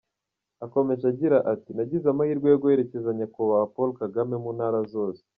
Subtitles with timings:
[0.65, 5.21] Akomeje agira ati “Nagize amahirwe yo guherekeza Nyakubahwa Paul Kagame mu ntara zose.